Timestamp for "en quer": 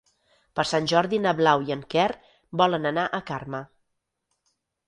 1.77-2.07